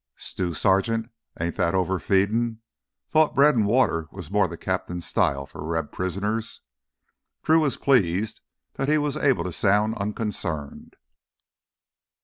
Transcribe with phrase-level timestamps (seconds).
[0.15, 1.11] "Stew, Sergeant?
[1.39, 2.57] Ain't that overfeedin'?
[3.07, 6.61] Thought bread and water was more the captain's style for Reb prisoners."
[7.43, 8.41] Drew was pleased
[8.77, 10.95] that he was able to sound unconcerned.